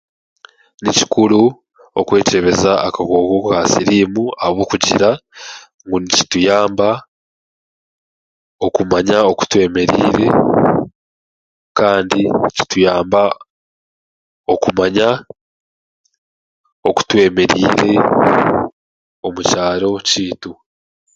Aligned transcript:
Ni 0.81 0.91
kikuru 0.97 1.41
okwekyebeza 1.99 2.71
akakooko 2.87 3.37
ka 3.49 3.59
siriimu 3.71 4.23
ahabw'okugira 4.39 5.09
ngu 5.85 5.97
nikituyamba 6.01 6.89
okumanya 8.65 9.17
okutwemeriire 9.31 10.25
kandi 11.77 12.21
nikituyamaba 12.41 13.23
okumanya 14.53 15.09
okutwemeriire 16.89 17.91
omu 19.27 19.41
kyaaro 19.49 19.91
kyeitu. 20.07 20.51